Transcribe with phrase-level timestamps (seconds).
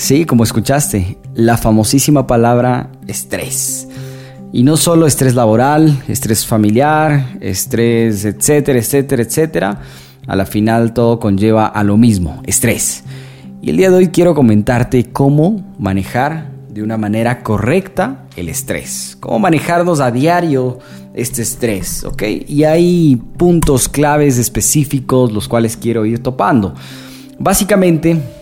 [0.00, 3.86] Sí, como escuchaste, la famosísima palabra estrés.
[4.50, 9.80] Y no solo estrés laboral, estrés familiar, estrés, etcétera, etcétera, etcétera.
[10.26, 13.04] A la final todo conlleva a lo mismo, estrés.
[13.60, 19.18] Y el día de hoy quiero comentarte cómo manejar de una manera correcta el estrés.
[19.20, 20.78] Cómo manejarnos a diario
[21.12, 22.22] este estrés, ¿ok?
[22.48, 26.74] Y hay puntos claves específicos los cuales quiero ir topando.
[27.38, 28.39] Básicamente,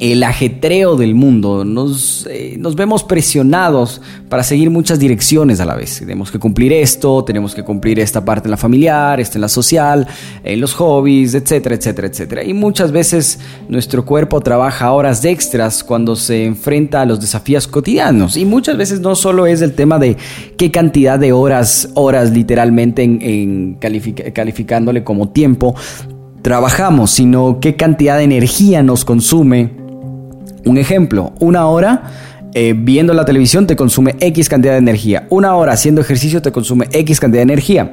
[0.00, 5.74] el ajetreo del mundo, nos, eh, nos, vemos presionados para seguir muchas direcciones a la
[5.74, 5.98] vez.
[5.98, 9.50] Tenemos que cumplir esto, tenemos que cumplir esta parte en la familiar, esta en la
[9.50, 10.08] social,
[10.42, 12.44] en los hobbies, etcétera, etcétera, etcétera.
[12.44, 18.38] Y muchas veces nuestro cuerpo trabaja horas extras cuando se enfrenta a los desafíos cotidianos.
[18.38, 20.16] Y muchas veces no solo es el tema de
[20.56, 23.74] qué cantidad de horas, horas literalmente en,
[24.32, 25.74] calificándole como tiempo,
[26.40, 29.79] trabajamos, sino qué cantidad de energía nos consume
[30.64, 32.02] un ejemplo, una hora
[32.52, 35.26] eh, viendo la televisión te consume X cantidad de energía.
[35.30, 37.92] Una hora haciendo ejercicio te consume X cantidad de energía.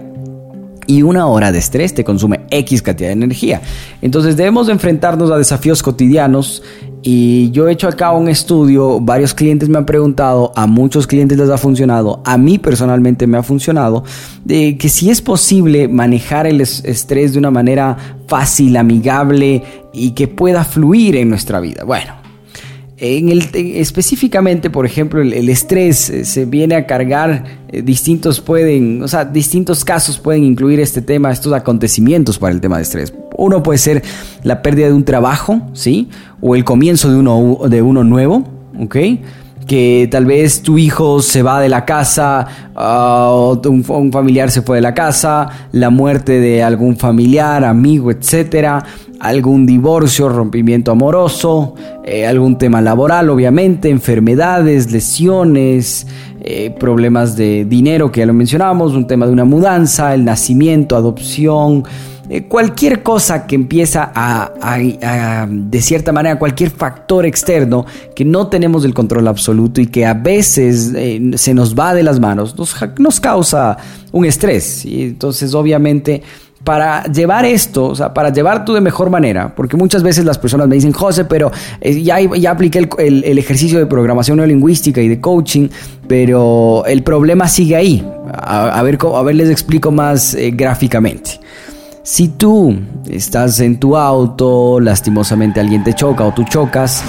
[0.88, 3.62] Y una hora de estrés te consume X cantidad de energía.
[4.02, 6.64] Entonces debemos enfrentarnos a desafíos cotidianos.
[7.04, 11.38] Y yo he hecho acá un estudio, varios clientes me han preguntado, a muchos clientes
[11.38, 14.04] les ha funcionado, a mí personalmente me ha funcionado,
[14.44, 17.96] de que si es posible manejar el estrés de una manera
[18.28, 21.86] fácil, amigable y que pueda fluir en nuestra vida.
[21.86, 22.17] Bueno,
[23.00, 29.04] en el, específicamente, por ejemplo, el, estrés eh, se viene a cargar, eh, distintos pueden,
[29.04, 33.14] o sea, distintos casos pueden incluir este tema, estos acontecimientos para el tema de estrés.
[33.38, 34.04] Uno puede ser
[34.42, 36.10] la pérdida de un trabajo, ¿sí?
[36.42, 38.44] O el comienzo de uno, de uno nuevo,
[38.80, 38.96] ¿ok?
[39.68, 44.62] que tal vez tu hijo se va de la casa, ah, o un, familiar se
[44.62, 48.84] fue de la casa, la muerte de algún familiar, amigo, etcétera,
[49.20, 56.08] algún divorcio, rompimiento amoroso, eh, algún tema laboral, obviamente, enfermedades, lesiones,
[56.42, 60.96] eh, problemas de dinero que ya lo mencionamos, un tema de una mudanza, el nacimiento,
[60.96, 61.84] adopción,
[62.30, 64.78] eh, cualquier cosa que empieza a,
[65.50, 70.14] de cierta manera, cualquier factor externo que no tenemos el control absoluto y que a
[70.14, 70.94] veces
[71.36, 73.78] se nos va de las manos, nos, nos causa
[74.12, 74.86] un estrés.
[74.86, 76.22] Y entonces, obviamente,
[76.68, 80.38] para llevar esto, o sea, para llevar tú de mejor manera, porque muchas veces las
[80.38, 85.08] personas me dicen, José, pero eh, ya, ya apliqué el, ejercicio de programación neolingüística y
[85.08, 85.70] de coaching,
[86.10, 88.06] pero el problema sigue ahí.
[88.34, 91.40] A, ver, a ver, les explico más gráficamente.
[92.04, 92.78] Si tú
[93.10, 97.02] estás en tu auto, lastimosamente alguien te choca o tú chocas,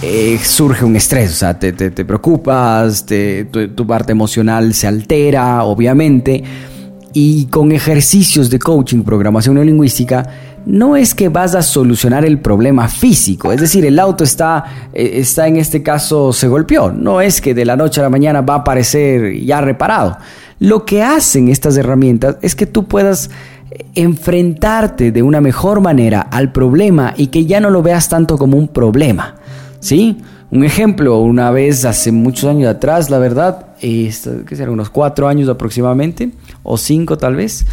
[0.00, 6.42] eh, surge un estrés, o sea, te, preocupas, tu, parte emocional se altera, obviamente,
[7.12, 10.28] y con ejercicios de coaching, programación neolingüística,
[10.64, 15.12] no es que vas a solucionar el problema físico, es decir, el auto está, eh,
[15.14, 18.40] está en este caso, se golpeó, no es que de la noche a la mañana
[18.40, 20.16] va a aparecer ya reparado.
[20.58, 23.30] Lo que hacen estas herramientas es que tú puedas
[23.94, 28.56] enfrentarte de una mejor manera al problema y que ya no lo veas tanto como
[28.56, 29.36] un problema.
[29.80, 30.18] ¿Sí?
[30.50, 35.48] Un ejemplo, una vez hace muchos años atrás, la verdad, que será unos cuatro años
[35.48, 36.30] aproximadamente,
[36.62, 37.66] o cinco tal vez,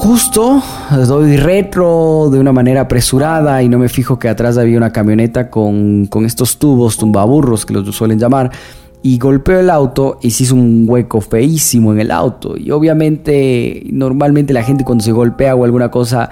[0.00, 0.62] justo
[1.06, 5.50] doy retro de una manera apresurada y no me fijo que atrás había una camioneta
[5.50, 8.50] con, con estos tubos tumbaburros que los suelen llamar.
[9.02, 12.54] Y golpeó el auto y se hizo un hueco feísimo en el auto.
[12.58, 16.28] Y obviamente, normalmente la gente cuando se golpea o alguna cosa,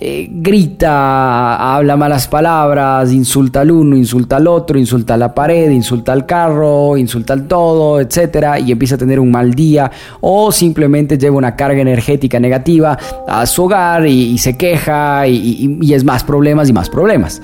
[0.00, 5.70] eh, grita, habla malas palabras, insulta al uno, insulta al otro, insulta a la pared,
[5.70, 9.90] insulta al carro, insulta al todo, etcétera, y empieza a tener un mal día
[10.20, 16.04] o simplemente lleva una carga energética negativa a su hogar y, se queja y es
[16.04, 17.40] más problemas y más problemas.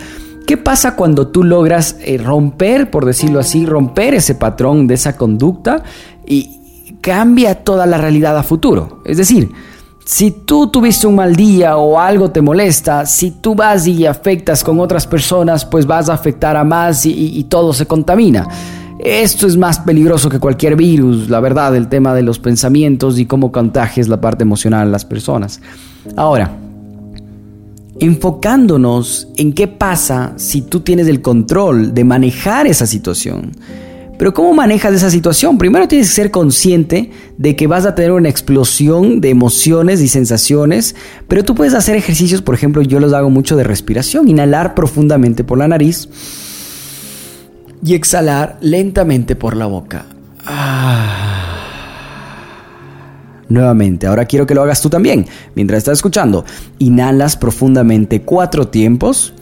[0.47, 5.17] ¿Qué pasa cuando tú logras eh, romper, por decirlo así, romper ese patrón de esa
[5.17, 5.83] conducta
[6.27, 9.01] y cambia toda la realidad a futuro?
[9.07, 9.51] Es decir,
[10.05, 14.63] si tú tuviste un mal día o algo te molesta, si tú vas y afectas
[14.63, 18.47] con otras personas, pues vas a afectar a más y, todo se contamina.
[18.99, 23.27] Esto es más peligroso que cualquier virus, la verdad, el tema de los pensamientos y
[23.27, 25.61] cómo contagias la parte emocional a las personas.
[26.17, 26.51] Ahora,
[27.99, 33.53] enfocándonos en qué pasa si tú tienes el control de manejar esa situación.
[34.19, 35.59] Pero ¿cómo manejas esa situación?
[35.59, 40.09] Primero tienes que ser consciente de que vas a tener una explosión de emociones y
[40.09, 40.95] sensaciones,
[41.27, 45.43] pero tú puedes hacer ejercicios, por ejemplo, yo los hago mucho de respiración, inhalar profundamente
[45.43, 46.09] por la nariz
[47.85, 50.07] y exhalar lentamente por la boca.
[50.47, 51.35] Ah.
[53.49, 55.27] Nuevamente, ahora quiero que lo hagas tú también.
[55.55, 56.45] Mientras estás escuchando,
[56.79, 59.35] inhalas profundamente cuatro tiempos,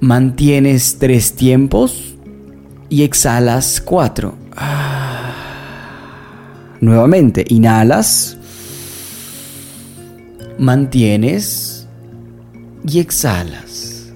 [0.00, 2.17] mantienes tres tiempos
[2.88, 4.36] y exhalas cuatro.
[4.56, 4.98] Ah.
[6.80, 8.36] Nuevamente, inhalas,
[10.58, 11.86] mantienes
[12.86, 14.06] y exhalas.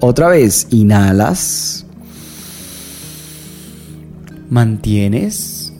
[0.00, 1.86] Otra vez, inhalas,
[4.50, 5.72] mantienes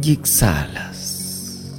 [0.00, 1.72] y exhalas.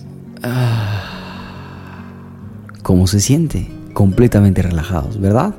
[2.82, 3.72] ¿Cómo se siente?
[3.94, 5.56] Completamente relajados, ¿verdad?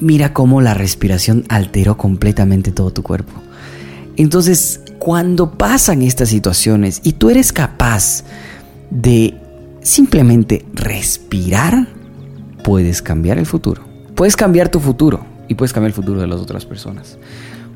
[0.00, 3.32] Mira cómo la respiración alteró completamente todo tu cuerpo.
[4.16, 8.24] Entonces, cuando pasan estas situaciones y tú eres capaz
[8.90, 9.34] de
[9.82, 11.88] simplemente respirar,
[12.64, 13.82] puedes cambiar el futuro.
[14.14, 17.18] Puedes cambiar tu futuro y puedes cambiar el futuro de las otras personas.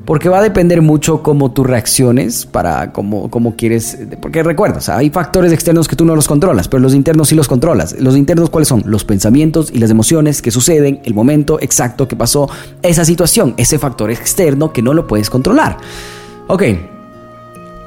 [0.05, 3.97] Porque va a depender mucho cómo tú reacciones para cómo, cómo quieres.
[4.21, 7.47] Porque recuerda, hay factores externos que tú no los controlas, pero los internos sí los
[7.47, 7.95] controlas.
[7.99, 8.83] ¿Los internos cuáles son?
[8.85, 12.47] Los pensamientos y las emociones que suceden, el momento exacto que pasó
[12.83, 15.77] esa situación, ese factor externo que no lo puedes controlar.
[16.47, 16.63] Ok.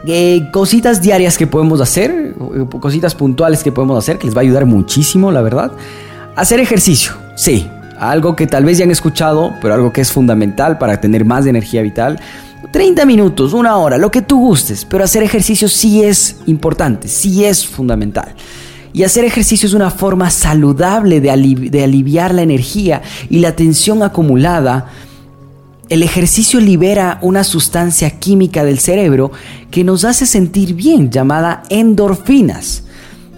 [0.07, 2.35] Eh, cositas diarias que podemos hacer,
[2.81, 5.71] cositas puntuales que podemos hacer, que les va a ayudar muchísimo, la verdad.
[6.35, 7.69] Hacer ejercicio, sí,
[7.99, 11.47] algo que tal vez ya han escuchado, pero algo que es fundamental para tener más
[11.47, 12.21] energía vital.
[12.71, 17.45] 30 minutos, una hora, lo que tú gustes, pero hacer ejercicio sí es importante, sí
[17.45, 18.35] es fundamental.
[18.93, 24.03] Y hacer ejercicio es una forma saludable de, de aliviar la energía y la tensión
[24.03, 24.87] acumulada.
[25.89, 29.31] El ejercicio libera una sustancia química del cerebro
[29.71, 32.85] que nos hace sentir bien, llamada endorfinas.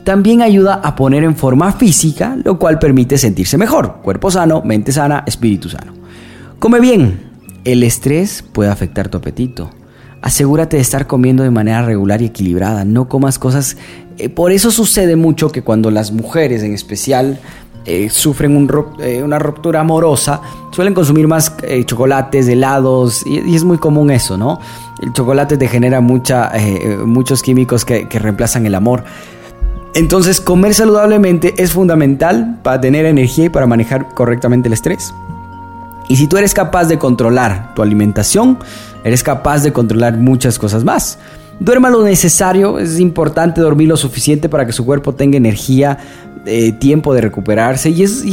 [0.04, 3.96] También ayuda a poner en forma física, lo cual permite sentirse mejor.
[4.02, 5.92] Cuerpo sano, mente sana, espíritu sano.
[6.58, 7.30] Come bien.
[7.64, 9.70] El estrés puede afectar tu apetito.
[10.22, 12.84] Asegúrate de estar comiendo de manera regular y equilibrada.
[12.84, 13.76] No comas cosas...
[14.16, 17.38] Eh, por eso sucede mucho que cuando las mujeres en especial
[17.86, 18.68] eh, sufren
[19.02, 20.40] eh, una ruptura amorosa,
[20.72, 21.54] suelen consumir más
[21.86, 24.60] chocolates, helados, y, es muy común eso, ¿no?
[25.02, 29.04] El chocolate te genera muchos químicos que reemplazan el amor.
[29.94, 35.12] Entonces, comer saludablemente es fundamental para tener energía y para manejar correctamente el estrés.
[36.08, 38.58] Y si tú eres capaz de controlar tu alimentación,
[39.04, 41.18] eres capaz de controlar muchas cosas más.
[41.60, 45.98] Duerma lo necesario, es importante dormir lo suficiente para que su cuerpo tenga energía,
[46.46, 47.90] eh, tiempo de recuperarse.
[47.90, 48.24] Y es,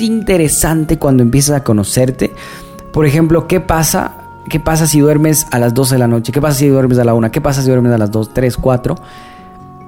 [0.00, 2.32] interesante cuando empiezas a conocerte.
[2.92, 4.16] Por ejemplo, ¿qué pasa?
[4.50, 6.32] ¿Qué pasa si duermes a las 12 de la noche?
[6.32, 7.30] ¿Qué pasa si duermes a la 1?
[7.30, 8.96] ¿Qué pasa si duermes a las 2, 3, 4?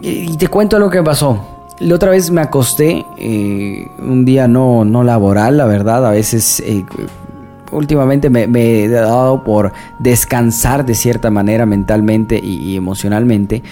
[0.00, 1.56] Y te cuento lo que pasó.
[1.78, 6.06] La otra vez me acosté, eh, un día no, no laboral, la verdad.
[6.06, 6.84] A veces, eh,
[7.70, 13.62] últimamente me, he dado por descansar de cierta manera mentalmente y, emocionalmente.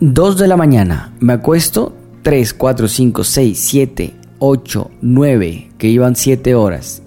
[0.00, 6.16] Dos de la mañana, me acuesto, 3, 4, 5, 6, 7, 8, 9, que iban
[6.16, 7.02] 7 horas.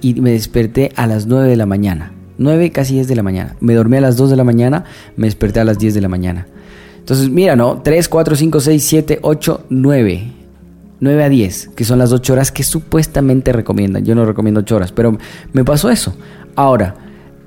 [0.00, 2.12] Y me desperté a las 9 de la mañana.
[2.38, 3.56] 9, casi 10 de la mañana.
[3.60, 4.84] Me dormí a las 2 de la mañana,
[5.16, 6.46] me desperté a las 10 de la mañana.
[7.06, 7.82] Entonces, mira, ¿no?
[7.84, 10.32] 3, 4, 5, 6, 7, 8, 9.
[10.98, 14.04] 9 a 10, que son las 8 horas que supuestamente recomiendan.
[14.04, 15.16] Yo no recomiendo 8 horas, pero
[15.52, 16.16] me pasó eso.
[16.56, 16.96] Ahora,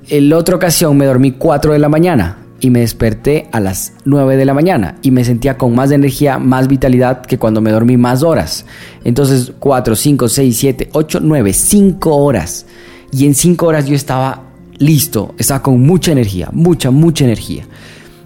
[0.08, 3.92] en la otra ocasión me dormí 4 de la mañana y me desperté a las
[4.06, 7.70] 9 de la mañana y me sentía con más energía, más vitalidad que cuando me
[7.70, 8.64] dormí más horas.
[9.04, 12.64] Entonces 4, 5, 6, 7, 8, 9, 5 horas.
[13.12, 14.44] Y en 5 horas yo estaba
[14.78, 17.66] listo, estaba con mucha energía, mucha, mucha energía.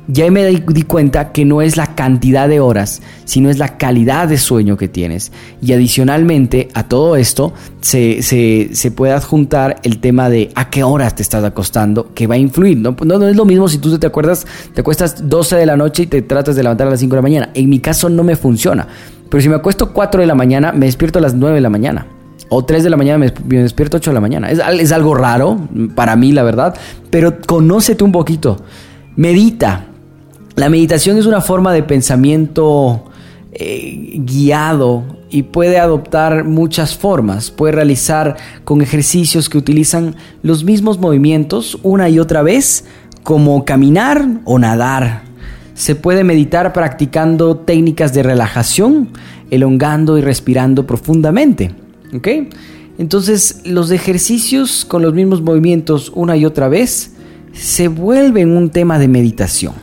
[0.06, 4.28] Ya me di cuenta que no es la cantidad de horas, sino es la calidad
[4.28, 5.32] de sueño que tienes.
[5.62, 11.14] Y adicionalmente a todo esto, se, se, puede adjuntar el tema de a qué horas
[11.14, 12.76] te estás acostando, que va a influir.
[12.76, 12.94] ¿no?
[13.02, 16.06] No, es lo mismo si tú te acuerdas, te acuestas 12 de la noche y
[16.06, 17.50] te tratas de levantar a las 5 de la mañana.
[17.54, 18.86] En mi caso no me funciona.
[19.30, 21.70] Pero si me acuesto 4 de la mañana, me despierto a las 9 de la
[21.70, 22.06] mañana.
[22.50, 24.50] O 3 de la mañana me, despierto 8 de la mañana.
[24.50, 26.74] Es, es algo raro para mí, la verdad.
[27.08, 28.58] Pero conócete un poquito.
[29.16, 29.86] Medita
[30.56, 33.04] la meditación es una forma de pensamiento
[33.52, 37.50] eh, guiado y puede adoptar muchas formas.
[37.50, 42.84] Puede realizar con ejercicios que utilizan los mismos movimientos una y otra vez,
[43.24, 45.22] como caminar o nadar.
[45.74, 49.08] Se puede meditar practicando técnicas de relajación,
[49.50, 51.74] elongando y respirando profundamente.
[52.14, 52.28] ¿Ok?
[52.98, 57.16] Entonces, los ejercicios con los mismos movimientos una y otra vez
[57.52, 59.74] se vuelven un tema de meditación.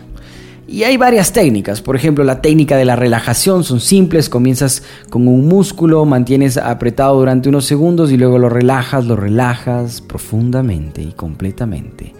[0.72, 5.28] Y hay varias técnicas, por ejemplo la técnica de la relajación son simples, comienzas con
[5.28, 11.12] un músculo, mantienes apretado durante unos segundos y luego lo relajas, lo relajas profundamente y
[11.12, 12.16] completamente.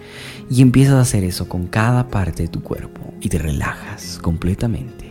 [0.50, 5.01] Y empiezas a hacer eso con cada parte de tu cuerpo y te relajas completamente.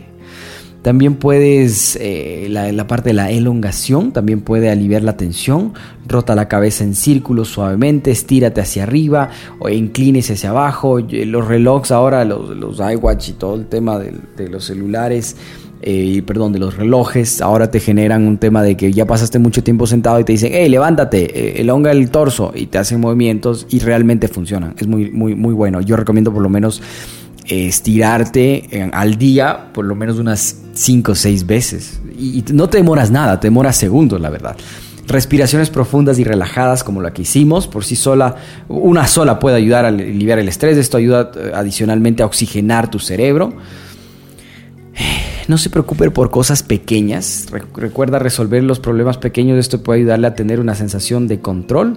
[0.82, 5.74] También puedes, eh, la, parte de la elongación, también puede aliviar la tensión.
[6.08, 10.98] Rota la cabeza en círculos suavemente, estírate hacia arriba o inclínese hacia abajo.
[10.98, 15.36] Los relojes ahora, los, los iWatch y todo el tema de, los celulares,
[15.82, 19.62] eh, perdón, de los relojes, ahora te generan un tema de que ya pasaste mucho
[19.62, 23.68] tiempo sentado y te dicen, hey, levántate, eh, elonga el torso y te hacen movimientos
[23.70, 24.74] y realmente funcionan.
[24.76, 25.80] Es muy, muy, muy bueno.
[25.80, 26.82] Yo recomiendo por lo menos
[27.46, 32.00] estirarte al día por lo menos unas 5 o 6 veces.
[32.18, 34.56] Y, no te demoras nada, te demoras segundos, la verdad.
[35.06, 38.36] Respiraciones profundas y relajadas como la que hicimos, por sí sola,
[38.68, 40.78] una sola puede ayudar a aliviar el estrés.
[40.78, 43.52] Esto ayuda eh, adicionalmente a oxigenar tu cerebro.
[45.48, 47.48] No se preocupe por cosas pequeñas.
[47.74, 49.58] Recuerda resolver los problemas pequeños.
[49.58, 51.96] Esto puede ayudarle a tener una sensación de control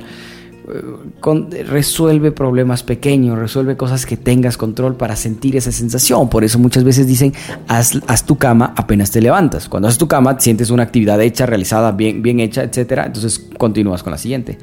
[1.67, 6.29] resuelve problemas pequeños, resuelve cosas que tengas control para sentir esa sensación.
[6.29, 7.34] Por eso muchas veces dicen,
[7.67, 9.69] haz, tu cama apenas te levantas.
[9.69, 13.03] Cuando haces tu cama, sientes una actividad hecha, realizada, bien, bien hecha, etc.
[13.05, 14.57] Entonces continúas con la siguiente.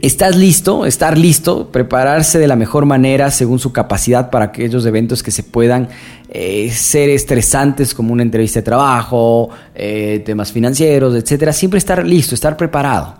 [0.00, 0.84] ¿Estás listo?
[0.84, 5.44] Estar listo, prepararse de la mejor manera según su capacidad para aquellos eventos que se
[5.44, 5.88] puedan
[6.28, 11.52] eh, ser estresantes como una entrevista de trabajo, eh, temas financieros, etcétera.
[11.52, 13.14] Siempre estar listo, estar preparado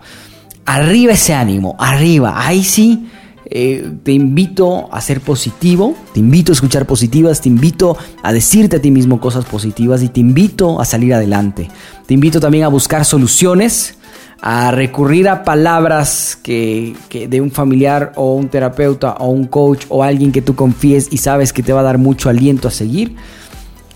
[0.65, 3.07] arriba ese ánimo, arriba, ahí sí.
[3.55, 8.77] Eh, te invito a ser positivo, te invito a escuchar positivas, te invito a decirte
[8.77, 11.69] a ti mismo cosas positivas y te invito a salir adelante.
[12.07, 13.95] Te invito también a buscar soluciones,
[14.41, 19.85] a recurrir a palabras que, que, de un familiar o un terapeuta o un coach
[19.89, 22.71] o alguien que tú confíes y sabes que te va a dar mucho aliento a
[22.71, 23.15] seguir.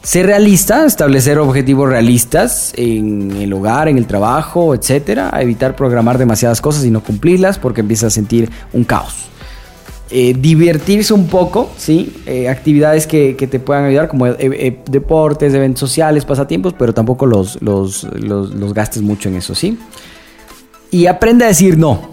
[0.08, 5.38] Ser realista, establecer objetivos realistas en el hogar, en el trabajo, etcétera.
[5.38, 9.28] Evitar programar demasiadas cosas y no cumplirlas porque empiezas a sentir un caos.
[10.10, 12.24] Eh, divertirse un poco, ¿sí?
[12.26, 17.62] Eh, actividades que, te puedan ayudar, como eh, deportes, eventos sociales, pasatiempos, pero tampoco los,
[17.62, 19.78] los, los gastes mucho en eso, ¿sí?
[20.90, 22.12] Y aprende a decir no.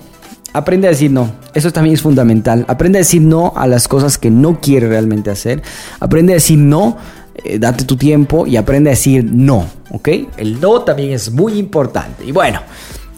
[0.53, 1.31] Aprende a decir no.
[1.53, 2.65] Eso también es fundamental.
[2.67, 5.63] Aprende a decir no a las cosas que no quieres realmente hacer.
[6.01, 6.97] Aprende a decir no
[7.45, 10.09] eh, date tu tiempo y aprende a decir no, ¿ok?
[10.39, 12.25] El no también es muy importante.
[12.25, 12.61] Y bueno,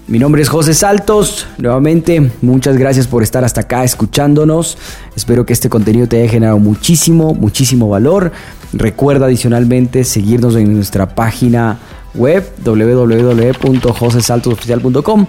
[0.08, 1.46] mi nombre es José Saltos.
[1.58, 4.76] Nuevamente, muchas gracias por estar hasta acá escuchándonos.
[5.14, 8.32] Espero que este contenido te haya generado muchísimo, muchísimo valor.
[8.72, 11.78] Recuerda adicionalmente seguirnos en nuestra página
[12.14, 15.26] web www.josesaltosoficial.com.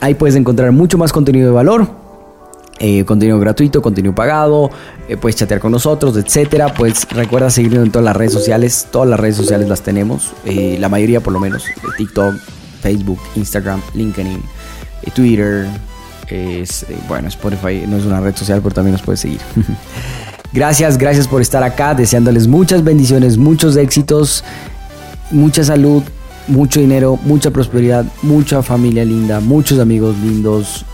[0.00, 2.01] Ahí puedes encontrar mucho más contenido de valor
[2.84, 4.68] eh, contenido gratuito, contenido pagado,
[5.08, 6.74] eh, puedes chatear con nosotros, etcétera.
[6.74, 10.78] Pues recuerda seguirnos en todas las redes sociales, todas las redes sociales las tenemos, eh,
[10.80, 11.64] la mayoría por lo menos,
[11.96, 12.34] TikTok,
[12.80, 14.42] Facebook, Instagram, LinkedIn,
[15.14, 15.68] Twitter,
[17.06, 19.38] bueno, Spotify no es una red social, pero también nos puedes seguir.
[20.52, 24.42] gracias, gracias por estar acá, deseándoles muchas bendiciones, muchos éxitos,
[25.30, 26.02] mucha salud,
[26.48, 30.84] mucho dinero, mucha prosperidad, mucha familia linda, muchos amigos lindos,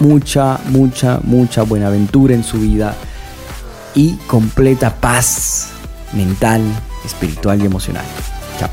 [0.00, 2.94] mucha, mucha, mucha buena aventura en su vida
[3.94, 5.70] y completa paz
[6.12, 6.62] mental,
[7.04, 8.04] espiritual y emocional.
[8.58, 8.70] Chao.